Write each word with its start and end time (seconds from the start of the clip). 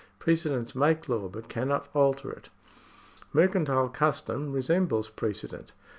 Precedents 0.17 0.73
make 0.73 1.07
law, 1.07 1.29
but 1.29 1.47
cannot 1.47 1.87
alter 1.93 2.31
it. 2.31 2.49
Mercantile 3.35 3.87
custom 3.89 4.51
resembles 4.51 5.09
precedent. 5.09 5.73